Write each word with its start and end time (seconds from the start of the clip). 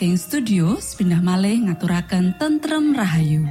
Saking 0.00 0.16
studio 0.16 0.80
pindah 0.96 1.20
malih 1.20 1.60
ngaturaken 1.68 2.32
tentrem 2.40 2.96
Rahayu. 2.96 3.44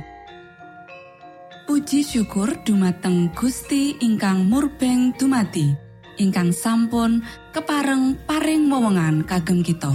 Puji 1.70 2.02
syukur 2.02 2.58
dumateng 2.66 3.30
Gusti 3.38 3.94
ingkang 4.02 4.50
murbeng 4.50 5.14
dumati 5.14 5.70
ingkang 6.18 6.50
sampun 6.50 7.22
kepareng 7.54 8.18
paring 8.26 8.66
wewenngan 8.66 9.30
kagem 9.30 9.62
kita. 9.62 9.94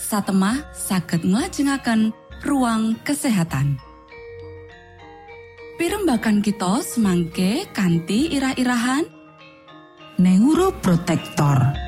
Satemah 0.00 0.64
saged 0.72 1.28
nglajengaken 1.28 2.16
ruang 2.40 2.96
kesehatan. 3.04 3.76
Pirembakan 5.76 6.40
kita 6.40 6.80
semangke 6.80 7.68
kanthi 7.76 8.32
irah-irahan. 8.32 9.04
Neuroprotektor. 10.16 11.81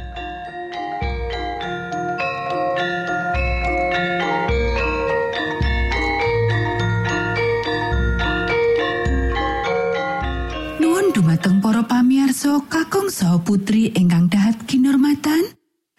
Dumateng 11.45 11.61
para 11.61 11.85
pamiarsa 11.85 12.57
kakung 12.73 13.13
saha 13.13 13.37
putri 13.37 13.93
ingkang 13.93 14.33
dahat 14.33 14.65
kinormatan 14.65 15.53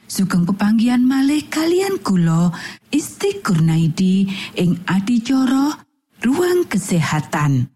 sugeng 0.09 0.41
pepanggian 0.41 1.05
malih 1.05 1.45
kalian 1.53 2.01
kula 2.01 2.49
Isti 2.89 3.45
Kurnaidi 3.45 4.25
ing 4.57 4.81
adicara 4.89 5.85
ruang 6.25 6.65
kesehatan. 6.65 7.69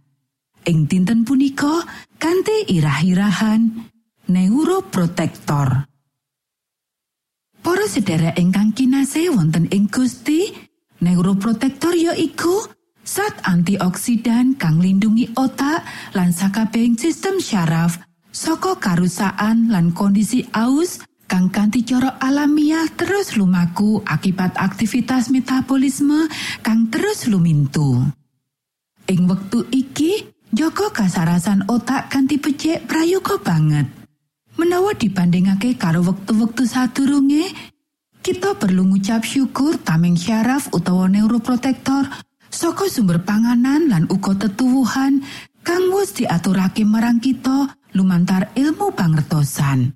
Ing 0.66 0.90
dinten 0.90 1.22
punika 1.22 1.86
kanthi 2.18 2.74
irah-irahan 2.74 3.70
neuroprotektor. 4.26 5.86
Para 7.62 7.86
sedherek 7.86 8.34
ingkang 8.42 8.74
kinasih 8.74 9.30
wonten 9.30 9.70
ing 9.70 9.86
Gusti 9.94 10.50
neuroprotektor 11.06 11.94
ya 11.94 12.18
iku 12.18 12.79
Zat 13.10 13.42
antioksidan 13.42 14.54
kang 14.54 14.78
lindungi 14.78 15.34
otak 15.34 15.82
lan 16.14 16.30
sakabehing 16.30 16.94
sistem 16.94 17.42
syaraf 17.42 17.98
saka 18.30 18.78
karusaan 18.78 19.74
lan 19.74 19.98
kondisi 19.98 20.46
aus 20.54 21.02
kang 21.26 21.50
kanthi 21.50 21.82
cara 21.82 22.22
alamiah 22.22 22.86
terus 22.94 23.34
lumaku 23.34 24.06
akibat 24.06 24.54
aktivitas 24.62 25.34
metabolisme 25.34 26.30
kang 26.62 26.94
terus 26.94 27.26
lumintu. 27.26 27.98
Ing 29.10 29.26
wektu 29.26 29.66
iki, 29.74 30.30
Joko 30.54 30.94
kasarasan 30.94 31.66
otak 31.66 32.14
kanthi 32.14 32.38
becik 32.38 32.86
prayoga 32.86 33.42
banget. 33.42 33.90
Menawa 34.54 34.94
dibandingake 34.94 35.82
karo 35.82 36.06
wektu-wektu 36.06 36.70
sadurunge, 36.70 37.50
kita 38.22 38.54
perlu 38.54 38.86
ngucap 38.86 39.26
syukur 39.26 39.82
tameng 39.82 40.14
syaraf 40.14 40.70
utawa 40.70 41.10
neuroprotektor 41.10 42.29
saka 42.50 42.90
sumber 42.90 43.22
panganan 43.24 43.90
lan 43.90 44.04
uga 44.10 44.36
tetuwuhan 44.36 45.22
kang 45.64 45.86
wis 45.94 46.18
diaturake 46.18 46.84
marang 46.86 47.22
kita 47.22 47.78
lumantar 47.94 48.54
ilmu 48.54 48.94
pangertosan. 48.94 49.94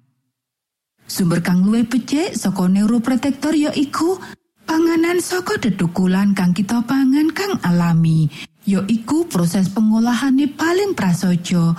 Sumber 1.03 1.43
kang 1.43 1.67
luwih 1.67 1.85
becik 1.85 2.33
saka 2.33 2.65
neuroprotektor 2.65 3.53
ya 3.53 3.69
iku 3.75 4.17
panganan 4.63 5.19
saka 5.19 5.59
dedukulan 5.59 6.31
kang 6.33 6.55
kita 6.55 6.81
pangan 6.87 7.29
kang 7.35 7.59
alami, 7.61 8.31
ya 8.63 8.81
iku 8.87 9.27
proses 9.27 9.67
pengolahane 9.69 10.47
paling 10.55 10.95
prasaja 10.95 11.75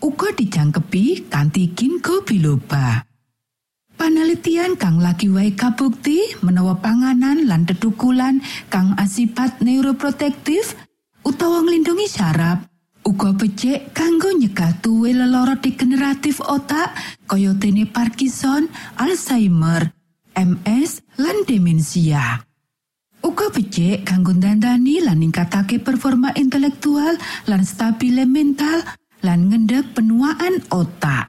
uga 0.00 0.28
dijangkepi 0.32 1.28
kanthi 1.28 1.74
ginkgo 1.76 2.24
biloba. 2.24 3.09
Panelitian 4.00 4.80
kang 4.80 4.96
lagi 4.96 5.28
wae 5.28 5.52
kabukti 5.52 6.32
menawa 6.40 6.80
panganan 6.80 7.44
lan 7.44 7.68
tetukulan 7.68 8.40
kang 8.72 8.96
asipat 8.96 9.60
neuroprotektif 9.60 10.72
utawa 11.20 11.60
nglindungi 11.60 12.08
saraf 12.08 12.64
uga 13.04 13.36
becik 13.36 13.92
kanggo 13.92 14.32
nyegah 14.32 14.72
tuwe 14.80 15.12
lelara 15.12 15.60
degeneratif 15.60 16.40
otak 16.40 16.96
kaya 17.28 17.52
dene 17.52 17.84
Parkinson, 17.84 18.72
Alzheimer, 18.96 19.92
MS 20.32 21.20
lan 21.20 21.44
demensia. 21.44 22.40
Uga 23.20 23.52
becik 23.52 24.08
kanggo 24.08 24.32
dandani 24.32 25.04
lan 25.04 25.20
ningkatake 25.20 25.76
performa 25.76 26.32
intelektual 26.40 27.20
lan 27.52 27.68
stabile 27.68 28.24
mental 28.24 28.80
lan 29.20 29.52
ngendhek 29.52 29.92
penuaan 29.92 30.64
otak. 30.72 31.28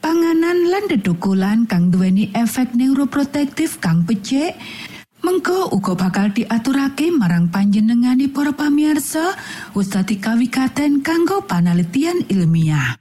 Panganan 0.00 0.64
lan 0.72 0.88
dedukulan 0.88 1.68
kang 1.68 1.92
duweni 1.92 2.32
efek 2.32 2.72
neuroprotektif 2.72 3.84
kang 3.84 4.08
becik, 4.08 4.56
mengko 5.20 5.68
uga 5.76 5.92
bakal 5.92 6.32
diaturake 6.32 7.12
marang 7.12 7.52
panjenengani 7.52 8.32
para 8.32 8.56
pamirsa 8.56 9.36
wis 9.76 9.92
dadi 9.92 10.16
kawikaten 10.16 11.04
kanggo 11.04 11.44
panelitian 11.44 12.24
ilmiah. 12.32 12.96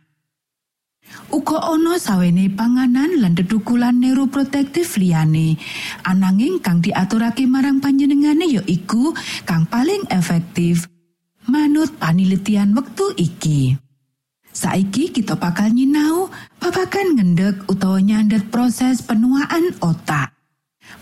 Uga 1.32 1.72
ana 1.72 1.96
sawene 1.96 2.51
panganan 2.51 3.24
lan 3.24 3.34
dedukulan 3.34 3.96
neuroprotektif 3.98 5.00
liyane, 5.00 5.56
ananging 6.03 6.60
kang 6.60 6.84
diaturake 6.84 7.48
marang 7.48 7.79
panjenengane 7.79 8.46
ya 8.46 8.63
iku 8.68 9.15
kang 9.48 9.63
paling 9.72 10.03
efektif 10.12 10.86
manut 11.48 11.96
panelitian 11.96 12.75
wektu 12.75 13.15
iki. 13.15 13.88
Saiki 14.50 15.13
kita 15.13 15.38
bakal 15.38 15.70
nyinau 15.72 16.27
babagan 16.58 17.15
ngendek 17.15 17.70
utawa 17.70 18.01
nyandet 18.01 18.50
proses 18.50 19.06
penuaan 19.06 19.77
otak. 19.79 20.34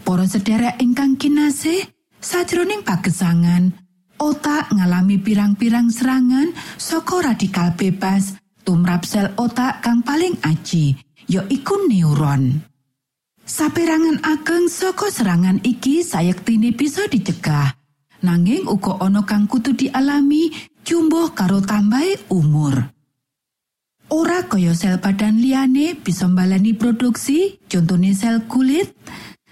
Para 0.03 0.27
sederek 0.27 0.83
ingkang 0.83 1.15
kinase, 1.15 1.87
sajroning 2.19 2.83
pagesangan, 2.83 3.71
otak 4.19 4.71
ngalami 4.75 5.15
pirang-pirang 5.23 5.87
serangan 5.87 6.51
saka 6.75 7.31
radikal 7.31 7.71
bebas 7.71 8.35
tumrap 8.67 9.07
sel 9.07 9.31
otak 9.39 9.79
kang 9.79 10.03
paling 10.03 10.35
aji, 10.43 10.91
ya 11.31 11.47
iku 11.47 11.87
neuron. 11.87 12.59
Saperangan 13.47 14.27
ageng 14.27 14.67
saka 14.67 15.07
serangan 15.07 15.63
iki 15.63 16.03
sayektine 16.03 16.75
bisa 16.75 17.07
dicegah. 17.07 17.71
Nanging 18.27 18.67
uga 18.67 18.99
ana 18.99 19.23
kang 19.23 19.47
kudu 19.47 19.71
dialami 19.71 20.51
jumbo 20.83 21.31
karo 21.31 21.63
tambahi 21.63 22.27
umur. 22.27 22.96
Ora 24.13 24.45
kaya 24.47 24.73
sel 24.73 24.99
badan 25.01 25.39
liyane 25.41 25.97
bisa 25.99 26.27
mbalani 26.27 26.73
produksi 26.73 27.59
contone 27.67 28.11
sel 28.15 28.45
kulit. 28.47 28.93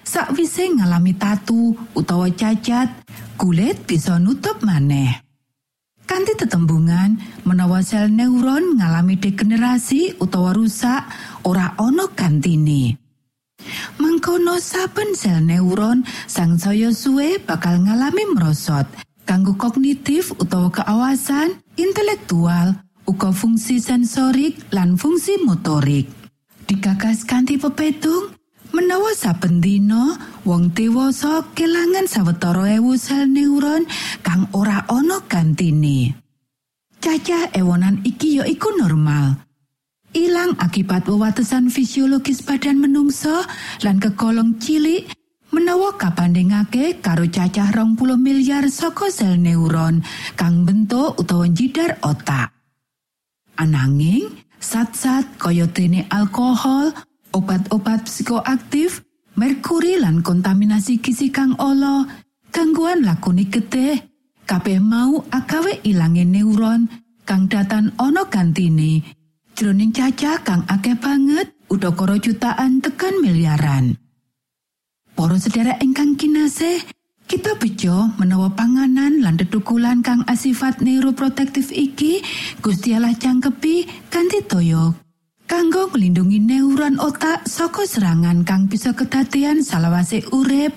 Sakwise 0.06 0.70
ngalami 0.70 1.18
tatu 1.18 1.74
utawa 1.98 2.30
cacat 2.30 2.88
kulit 3.36 3.84
bisa 3.90 4.22
nutup 4.22 4.62
maneh. 4.62 5.26
Kanthi 6.06 6.38
tetembungan 6.38 7.18
menawa 7.44 7.82
sel 7.82 8.14
neuron 8.14 8.78
ngalami 8.78 9.18
degenerasi 9.18 10.22
utawa 10.22 10.54
rusak 10.54 11.10
ora 11.42 11.74
ana 11.82 12.06
gantine 12.14 13.02
mangkono 13.98 14.62
saben 14.62 15.18
sel 15.18 15.42
neuron 15.42 16.06
sang 16.30 16.60
saya 16.62 16.94
suwe 16.94 17.42
bakal 17.42 17.82
ngalami 17.82 18.24
merosot 18.36 18.86
kanggo 19.26 19.58
kognitif 19.58 20.30
utawa 20.38 20.70
keawasan 20.70 21.58
intelektual 21.80 22.78
uga 23.06 23.30
fungsi 23.30 23.78
sensorik 23.78 24.70
lan 24.74 24.98
fungsi 24.98 25.38
motorik. 25.46 26.10
Dikakas 26.66 27.30
kanthi 27.30 27.62
pepetung, 27.62 28.34
menawa 28.74 29.14
saben 29.14 29.62
wong 30.42 30.74
dewasa 30.74 31.46
kelangan 31.54 32.10
sawetara 32.10 32.82
ewu 32.82 32.98
sel 32.98 33.30
neuron 33.30 33.86
kang 34.26 34.50
ora 34.52 34.82
ana 34.90 35.22
gantine. 35.30 36.18
Cacah 36.98 37.54
ewonan 37.54 38.02
iki 38.02 38.42
ya 38.42 38.44
iku 38.50 38.74
normal. 38.74 39.38
Ilang 40.16 40.58
akibat 40.58 41.06
wewatesan 41.06 41.70
fisiologis 41.70 42.42
badan 42.42 42.82
menungso 42.82 43.46
lan 43.84 44.02
kegolong 44.02 44.58
cilik 44.58 45.12
menawa 45.54 46.00
kabandingake 46.02 47.04
karo 47.04 47.28
cacah 47.30 47.70
rong 47.76 47.94
puluh 48.00 48.18
miliar 48.18 48.66
saka 48.72 49.12
sel 49.12 49.38
neuron 49.38 50.02
kang 50.40 50.64
bentuk 50.66 51.20
utawa 51.20 51.46
jidar 51.52 52.00
otak. 52.02 52.55
Ananging, 53.56 54.36
sat-sat 54.60 55.40
kaya 55.40 55.68
dene 55.72 56.08
alkohol, 56.12 56.92
obat-obat 57.32 58.08
psikoaktif, 58.08 59.04
merkuri 59.40 60.00
lan 60.00 60.20
kontaminasi 60.20 61.00
gizi 61.00 61.32
kang 61.32 61.56
olo, 61.60 62.08
gangguan 62.52 63.04
lakuni 63.04 63.48
getih, 63.48 64.00
kabeh 64.48 64.80
mau 64.80 65.24
agawe 65.32 65.84
ilange 65.84 66.24
neuron 66.24 66.88
kang 67.28 67.50
datan 67.50 67.92
ana 68.00 68.24
gantine. 68.28 69.04
Jroning 69.56 69.96
cacah 69.96 70.44
kang 70.44 70.68
akeh 70.68 71.00
banget 71.00 71.56
udakara 71.72 72.20
jutaan 72.20 72.84
tekan 72.84 73.24
miliaran. 73.24 73.96
Para 75.16 75.40
sedherek 75.40 75.80
ingkang 75.80 76.20
kinasih, 76.20 76.84
Kita 77.26 77.58
bejo 77.58 78.14
menawa 78.22 78.54
panganan 78.54 79.26
lan 79.26 79.34
dedukulan 79.42 80.06
kang 80.06 80.22
asifat 80.30 80.78
neuroprotektif 80.86 81.74
iki 81.74 82.22
Gusti 82.62 82.94
Allah 82.94 83.18
cangkepi 83.18 84.10
kanthi 84.14 84.46
toyo. 84.46 84.94
Kanggo 85.50 85.90
melindungi 85.90 86.38
neuron 86.38 87.02
otak 87.02 87.50
saka 87.50 87.90
serangan 87.90 88.46
kang 88.46 88.70
bisa 88.70 88.94
kedadean 88.94 89.66
salawase 89.66 90.22
urip. 90.30 90.74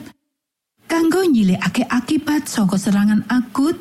Kanggo 0.89 1.21
nyilekake 1.29 1.85
akibat 1.85 2.49
saka 2.49 2.81
serangan 2.81 3.29
akut 3.29 3.77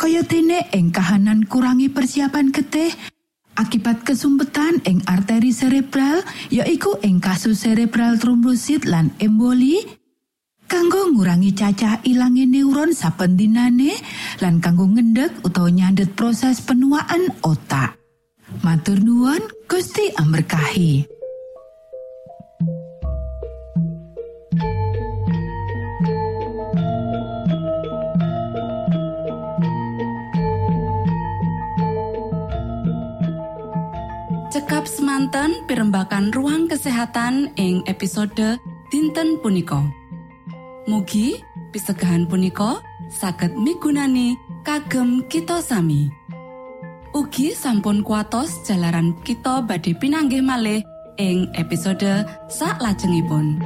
kaya 0.00 0.24
dene 0.24 0.72
ing 0.72 0.96
kahanan 0.96 1.44
kurangi 1.44 1.92
persiapan 1.92 2.48
getih 2.48 2.96
akibat 3.60 4.04
kesumpetan 4.08 4.80
ing 4.88 5.04
arteri 5.04 5.52
cerebral 5.52 6.24
yaiku 6.48 6.96
ing 7.04 7.20
kasus 7.20 7.64
cerebral 7.64 8.16
trombosit 8.16 8.84
lan 8.88 9.12
emboli 9.20 9.84
kanggo 10.66 11.14
ngurangi 11.14 11.54
cacah 11.54 12.02
ilangi 12.02 12.44
neuron 12.46 12.90
saben 12.90 13.38
dinane 13.38 13.94
lan 14.42 14.58
kanggo 14.58 14.90
ngendek 14.90 15.46
utawa 15.46 15.70
nyandet 15.70 16.12
proses 16.18 16.58
penuaan 16.62 17.30
otak. 17.46 17.94
Matur 18.62 18.98
nuwun 19.02 19.42
Gusti 19.70 20.10
amberkahi. 20.14 21.06
Cekap 34.50 34.88
semanten 34.88 35.52
pimbakan 35.68 36.32
ruang 36.34 36.66
kesehatan 36.70 37.54
ing 37.60 37.84
episode 37.86 38.58
dinten 38.88 39.36
punika 39.42 40.05
Mugi 40.86 41.34
pisegahan 41.74 42.30
punika 42.30 42.78
saged 43.10 43.58
migunani 43.58 44.38
kagem 44.62 45.26
kita 45.26 45.58
sami 45.58 46.06
Ugi 47.10 47.58
sampun 47.58 48.06
kuatos 48.06 48.62
jalaran 48.62 49.18
kita 49.26 49.66
badhe 49.66 49.98
pinanggih 49.98 50.46
malih 50.46 50.86
ing 51.18 51.50
episode 51.58 52.22
sak 52.46 52.78
lajengipun. 52.78 53.58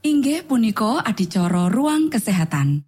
Inggih 0.00 0.48
punika 0.48 1.04
adicara 1.04 1.68
ruang 1.68 2.08
kesehatan. 2.08 2.87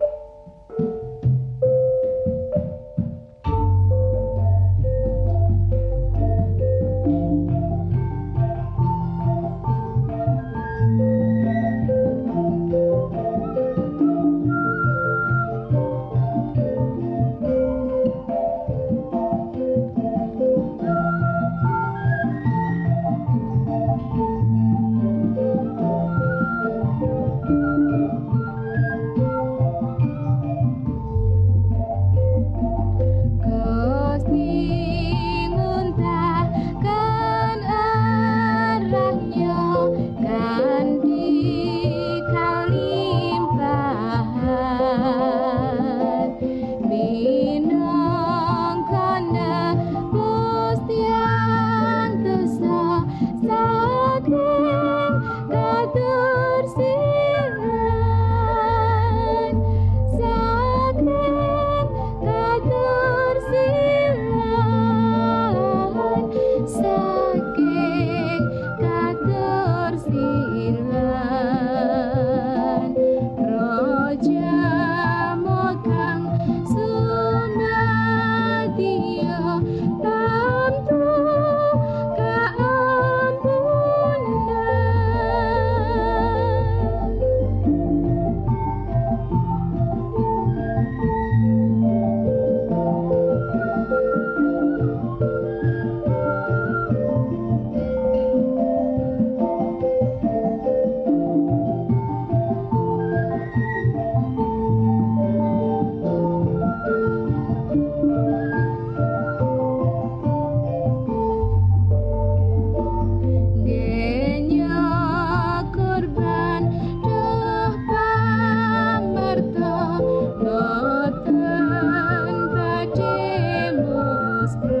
Christmas. 124.59 124.80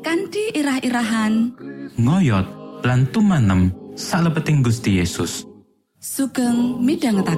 kanthi 0.00 0.56
irah-irahan. 0.56 1.52
Ngoyot 2.00 2.46
lan 2.84 3.04
tumanem 3.12 3.72
salebeting 3.96 4.64
Gusti 4.64 5.00
Yesus. 5.00 5.44
sugeng 6.00 6.80
minangka 6.80 7.36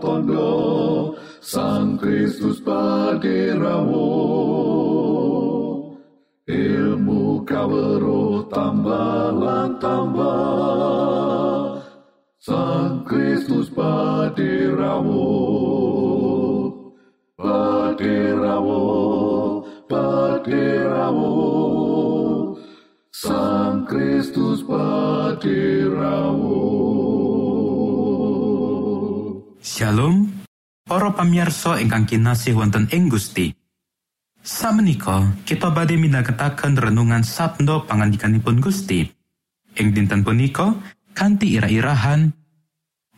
tondo 0.00 1.12
Sang 1.44 2.00
Kristus 2.00 2.64
paderamu 2.64 4.08
Ilmu 6.48 7.44
kawero 7.44 8.48
tambah 8.48 9.36
tambah. 9.76 11.84
Sang 12.40 13.04
Kristus 13.04 13.68
paderamu 13.70 15.28
Paderamu 17.36 19.35
Kristus 23.86 24.66
paderamu 24.66 26.58
Shalom, 29.62 30.26
para 30.82 31.14
pamirsa 31.14 31.78
ingkang 31.78 32.02
kinasih 32.02 32.58
wonten 32.58 32.90
ing 32.90 33.06
Gusti. 33.06 33.54
Samenika 34.42 35.30
kita 35.46 35.70
badhe 35.70 35.94
midhangetaken 35.94 36.74
renungan 36.74 37.22
sabda 37.22 37.86
pangandikanipun 37.86 38.58
Gusti. 38.58 39.06
Ing 39.78 39.94
dinten 39.94 40.26
punika 40.26 40.74
kanthi 41.14 41.54
ira-irahan 41.54 42.34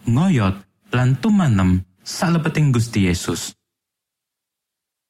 ngoyot 0.05 0.69
lan 0.93 1.17
tumanem 1.17 1.81
salebeting 2.05 2.77
Gusti 2.77 3.09
Yesus. 3.09 3.57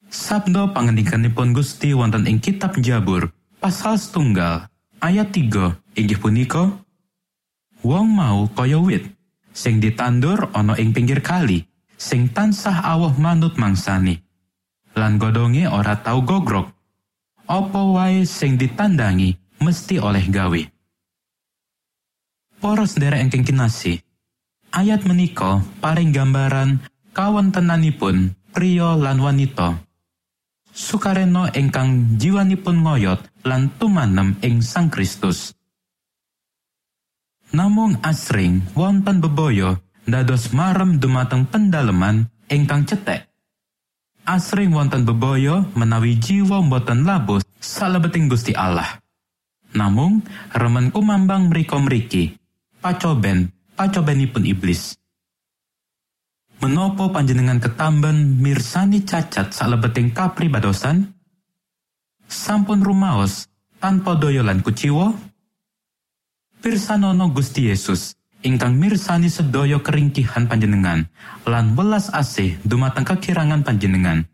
Sabda 0.07 0.71
pangandikanipun 0.71 1.51
Gusti 1.51 1.91
wonten 1.91 2.31
ing 2.31 2.39
kitab 2.39 2.79
Jabur 2.79 3.35
pasal 3.59 3.99
setunggal 3.99 4.71
ayat 5.03 5.31
3 5.31 5.99
inggih 5.99 6.19
punika 6.19 6.83
Wong 7.79 8.11
mau 8.11 8.51
kaya 8.51 8.79
wit 8.79 9.07
sing 9.55 9.79
ditandur 9.79 10.51
ana 10.51 10.75
ing 10.75 10.91
pinggir 10.91 11.23
kali 11.23 11.63
sing 11.95 12.27
tansah 12.31 12.83
awah 12.83 13.15
manut 13.15 13.55
mangsani 13.55 14.19
lan 14.99 15.15
godhonge 15.15 15.67
ora 15.67 15.95
tau 15.99 16.19
gogrok 16.23 16.75
apa 17.49 17.81
wae 17.81 18.29
sing 18.29 18.61
ditandangi 18.61 19.33
mesti 19.57 19.97
oleh 19.97 20.21
gawe? 20.29 20.61
Para 22.61 22.85
sedherek 22.85 23.25
ingkang 23.25 23.41
kinasih. 23.41 23.97
Ayat 24.69 25.01
menika 25.09 25.65
paring 25.81 26.13
gambaran 26.13 26.77
kawontenanipun 27.17 28.37
pria 28.53 28.93
lan 28.93 29.17
wanita 29.17 29.81
sukareno 30.73 31.49
ingkang 31.53 32.17
jiwanipun 32.19 32.83
ngoyot 32.85 33.19
lan 33.45 33.69
tumanem 33.77 34.37
ing 34.41 34.61
Sang 34.63 34.87
Kristus 34.89 35.53
Namung 37.49 37.97
asring 38.05 38.61
wonten 38.77 39.25
bebaya 39.25 39.81
dados 40.05 40.53
marem 40.53 41.01
dumateng 41.01 41.49
pendaleman 41.49 42.29
ingkang 42.45 42.85
cetek. 42.85 43.25
Asring 44.21 44.69
wonten 44.69 45.01
bebaya 45.01 45.65
menawi 45.73 46.21
jiwa 46.21 46.61
boten 46.61 47.09
labus 47.09 47.41
salebeting 47.57 48.29
Gusti 48.29 48.53
Allah. 48.53 49.01
Namung 49.73 50.21
remen 50.53 50.93
kumambang 50.93 51.49
mriko 51.49 51.81
mriki, 51.81 52.37
pacoben, 52.85 53.49
pacobenipun 53.73 54.45
iblis. 54.45 54.93
Menopo 56.59 57.07
panjenengan 57.07 57.55
ketamben 57.63 58.43
mirsani 58.43 59.07
cacat 59.07 59.55
salebeting 59.55 60.11
kapribadosan? 60.11 61.07
Sampun 62.27 62.83
rumaos 62.83 63.47
tanpa 63.79 64.19
doyolan 64.19 64.59
kuciwa? 64.59 65.15
Pirsanono 66.59 67.31
Gusti 67.31 67.71
Yesus 67.71 68.11
ingkang 68.43 68.75
mirsani 68.75 69.31
sedaya 69.31 69.79
keringkihan 69.79 70.51
panjenengan 70.51 71.07
lan 71.47 71.79
welas 71.79 72.11
asih 72.11 72.59
dumateng 72.67 73.07
kekirangan 73.07 73.63
panjenengan. 73.63 74.27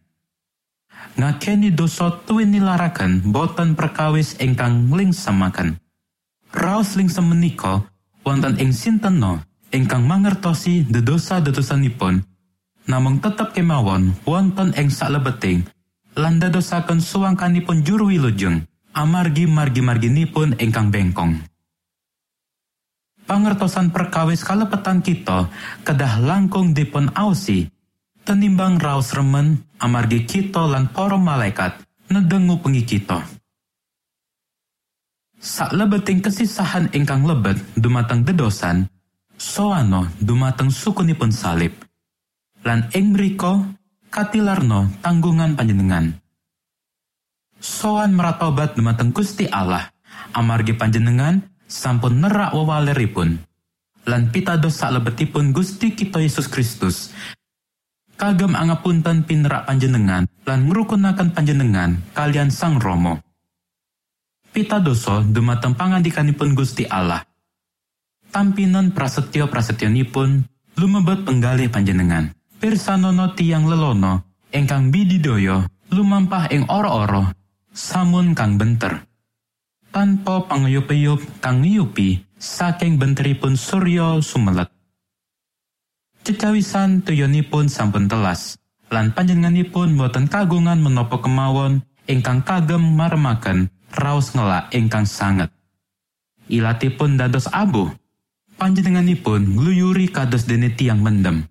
Ngakeni 1.21 1.77
dosa 1.77 2.09
tuwin 2.25 2.49
nilaraken 2.49 3.21
boten 3.29 3.77
perkawis 3.77 4.33
ingkang 4.41 4.89
lingsamaken. 4.89 5.77
Raos 6.49 6.97
lingsem 6.97 7.29
menika 7.29 7.85
wonten 8.25 8.57
ing 8.57 8.73
sinteno 8.73 9.45
ingkang 9.75 10.07
mangertosi 10.07 10.87
dedosa-dedosanipun 10.87 12.23
namung 12.87 13.19
tetep 13.19 13.51
kemawon 13.51 14.15
wonten 14.23 14.71
ing 14.79 14.87
salebeting 14.87 15.67
lan 16.15 16.39
dadosaken 16.39 17.03
suwangkanipun 17.03 17.83
juru 17.83 18.07
wilujeng 18.07 18.63
amargi 18.95 19.43
margi-marginipun 19.43 20.55
ingkang 20.63 20.87
bengkong. 20.87 21.43
pangertosan 23.27 23.91
perkawis 23.91 24.47
kalepetan 24.47 25.03
kita 25.03 25.51
kedah 25.83 26.23
langkung 26.23 26.71
dipun 26.71 27.11
ausi 27.11 27.67
tenimbang 28.23 28.79
raos 28.79 29.11
remen 29.11 29.59
amargi 29.83 30.23
kita 30.23 30.63
lan 30.63 30.87
para 30.87 31.19
malaikat 31.19 31.75
nedengu 32.07 32.61
pengi 32.63 32.87
kita 32.87 33.27
saklebeting 35.41 36.23
kesisahan 36.23 36.87
ingkang 36.95 37.27
lebet 37.27 37.59
dumateng 37.75 38.23
dedosan 38.23 38.87
soano 39.45 40.09
dumateng 40.17 40.73
sukunipun 40.73 41.29
salib. 41.29 41.77
Lan 42.65 42.89
ing 42.97 43.13
mriko 43.13 43.61
katilarno 44.09 44.89
tanggungan 45.05 45.53
panjenengan. 45.53 46.17
Soan 47.61 48.17
meratobat 48.17 48.73
dumateng 48.73 49.13
Gusti 49.13 49.45
Allah. 49.45 49.93
Amargi 50.33 50.73
panjenengan 50.73 51.45
sampun 51.69 52.25
nerak 52.25 52.57
wewaleripun. 52.57 53.37
Lan 54.09 54.33
pitados 54.33 54.81
salebetipun 54.81 55.53
Gusti 55.53 55.93
kita 55.93 56.17
Yesus 56.17 56.49
Kristus. 56.49 57.13
Kagem 58.15 58.57
angapunten 58.57 59.27
pinerak 59.27 59.67
panjenengan 59.67 60.25
lan 60.47 60.59
ngrukunaken 60.71 61.35
panjenengan 61.35 61.99
kalian 62.15 62.47
Sang 62.47 62.79
Romo 62.79 63.19
pitadoso 64.55 65.19
dumateng 65.19 65.75
pangandikanipun 65.75 66.55
Gusti 66.55 66.87
Allah 66.87 67.27
tampinan 68.29 68.93
prasetyo 68.93 69.49
prasetyonipun 69.49 70.45
lumebet 70.79 71.25
penggalih 71.25 71.69
panjenengan 71.69 72.31
pirsanono 72.61 73.33
tiang 73.37 73.69
lelono 73.69 74.25
ingkang 74.53 74.89
bididoyo 74.93 75.67
lumampah 75.91 76.49
ing 76.49 76.65
oro-oro 76.71 77.29
samun 77.75 78.33
kang 78.33 78.55
benter 78.55 79.03
tanpa 79.95 80.43
panguyup-uyup 80.47 81.23
kang 81.39 81.63
ngiyupi 81.63 82.25
saking 82.35 82.99
benteripun 82.99 83.55
Surya 83.55 84.19
sumelet. 84.19 84.67
Cecawisan 86.25 87.05
tuyonipun 87.05 87.69
sampun 87.69 88.09
telas, 88.11 88.59
lan 88.91 89.13
panjenenganipun 89.13 89.95
boten 89.95 90.27
kagungan 90.27 90.81
menopo 90.81 91.21
kemawon 91.21 91.85
ingkang 92.11 92.41
kagem 92.43 92.81
maremaken 92.81 93.69
raos 93.95 94.33
ngelak 94.35 94.67
ingkang 94.73 95.07
sanget. 95.07 95.47
Ilatipun 96.51 97.17
dados 97.17 97.49
abuh, 97.49 97.89
panjenenganipun 98.55 99.55
ngluyuri 99.55 100.11
kados 100.11 100.47
dene 100.47 100.71
tiang 100.73 101.03
mendem. 101.03 101.47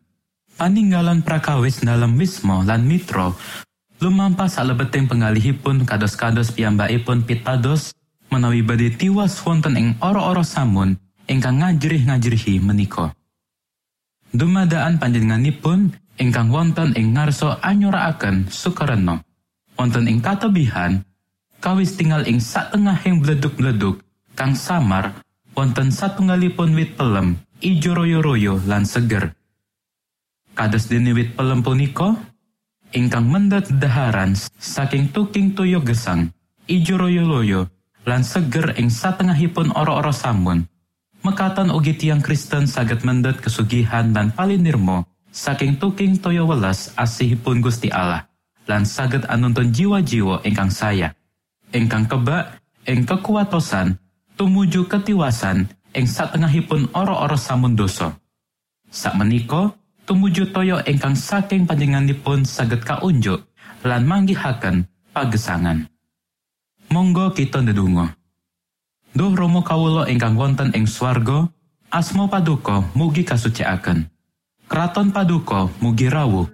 Paninggalan 0.54 1.26
prakawis 1.26 1.82
dalam 1.82 2.14
wismo 2.14 2.62
lan 2.62 2.86
mitro, 2.86 3.34
lumampah 3.98 4.46
salebeting 4.46 5.10
penggalihipun 5.10 5.82
kados-kados 5.82 6.54
piyambakipun 6.54 7.26
pitados 7.26 7.90
menawi 8.30 8.62
badhe 8.62 8.94
tiwas 8.94 9.34
wonten 9.42 9.74
ing 9.74 9.88
ora-ora 9.98 10.46
samun 10.46 10.94
ingkang 11.26 11.58
ngajrih-ngajrihi 11.58 12.62
menika. 12.62 13.14
Dumadaan 14.34 14.98
panjenenganipun 14.98 15.94
ingkang 16.18 16.50
wonten 16.50 16.94
ing 16.98 17.14
ngarsa 17.14 17.62
anyuraaken 17.62 18.50
sukareno. 18.50 19.22
Wonten 19.74 20.06
ing 20.06 20.22
katebihan 20.22 21.02
kawis 21.58 21.98
tinggal 21.98 22.22
ing 22.30 22.38
satengahing 22.38 23.18
bleduk-bleduk 23.18 23.98
kang 24.38 24.54
samar 24.54 25.23
wonten 25.54 25.94
satunggalipun 25.94 26.74
wit 26.74 26.98
pelem 26.98 27.38
ijo 27.62 27.94
royo-royo 27.94 28.60
lan 28.66 28.84
seger. 28.84 29.32
Kados 30.54 30.90
dene 30.90 31.14
wit 31.14 31.34
pelem 31.34 31.62
punika 31.62 32.14
ingkang 32.94 33.26
mendhet 33.26 33.70
daharan 33.78 34.38
saking 34.58 35.10
tuking 35.10 35.54
toyo 35.54 35.82
gesang, 35.82 36.30
ijo 36.70 36.94
loyo-loyo, 36.94 37.66
lan 38.06 38.22
seger 38.22 38.78
ing 38.78 38.90
satengahipun 38.90 39.74
ora-ora 39.74 40.14
samun. 40.14 40.66
Mekatan 41.24 41.72
ugi 41.72 41.96
tiang 41.96 42.20
Kristen 42.20 42.68
saged 42.68 43.02
mendhet 43.02 43.40
kesugihan 43.40 44.12
dan 44.12 44.30
palinirmo 44.30 45.08
saking 45.32 45.80
tuking 45.80 46.20
toyo 46.20 46.44
welas 46.46 46.92
asihipun 47.00 47.64
Gusti 47.64 47.88
Allah, 47.88 48.28
lan 48.68 48.84
saged 48.84 49.26
anuntun 49.26 49.72
jiwa-jiwa 49.72 50.44
ingkang 50.44 50.70
saya. 50.70 51.16
Ingkang 51.74 52.06
kebak, 52.06 52.62
ing 52.86 53.02
kekuatosan, 53.02 53.98
tumuju 54.34 54.86
ketiwasan 54.90 55.70
ing 55.94 56.06
satengahipun 56.06 56.90
ora-ora 56.94 57.38
samun 57.38 57.78
dosa. 57.78 58.18
Sak 58.90 59.18
menika 59.18 59.74
tumuju 60.06 60.50
toyo 60.54 60.78
ingkang 60.86 61.18
saking 61.18 61.66
panjenenganipun 61.66 62.46
saged 62.46 62.82
kaunjuk 62.86 63.42
lan 63.82 64.02
manggihaken 64.06 64.86
pagesangan. 65.10 65.86
Monggo 66.90 67.34
kita 67.34 67.62
ndedonga. 67.62 68.14
Duh 69.14 69.34
Rama 69.34 69.62
kawula 69.62 70.10
ingkang 70.10 70.34
wonten 70.34 70.74
ing 70.74 70.90
swarga, 70.90 71.46
asma 71.90 72.26
paduka 72.26 72.82
mugi 72.98 73.22
kasucikaken. 73.22 74.10
Kraton 74.66 75.14
paduka 75.14 75.70
mugi 75.78 76.10
rawuh. 76.10 76.53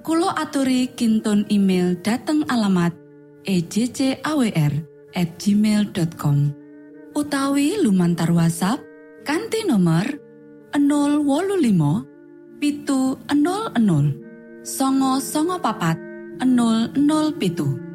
Kulo 0.00 0.32
aturi 0.32 0.88
kinton 0.96 1.44
email 1.52 1.92
dateng 2.00 2.48
alamat 2.48 2.96
ejcawr 3.44 4.72
gmail.com 5.12 6.38
utawi 7.12 7.76
lumantar 7.84 8.32
WhatsApp 8.32 8.80
kanti 9.28 9.68
nomor 9.68 10.08
025 10.72 12.56
pitu 12.56 13.20
00 13.28 14.64
songo 14.64 15.20
songo 15.20 15.60
papat 15.60 16.00
00 16.40 16.96
pitu 17.36 17.89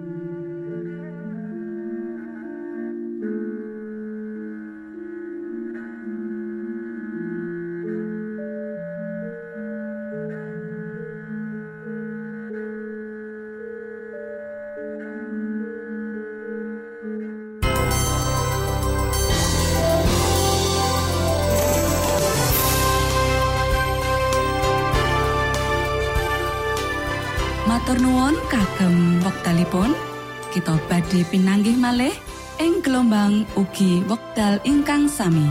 ing 33.15 33.47
gelombang 33.47 33.47
ugi 33.55 34.03
wekdal 34.11 34.59
ingkang 34.67 35.07
sami. 35.07 35.47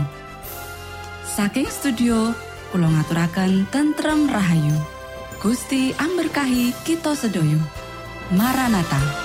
Saking 1.25 1.65
studio 1.65 2.29
kula 2.69 2.85
ngaturaken 2.93 3.65
tentrem 3.73 4.29
rahayu. 4.29 4.77
Gusti 5.41 5.89
amberkahi 5.97 6.73
kita 6.85 7.17
sedoyo. 7.17 7.57
Maranatha. 8.33 9.24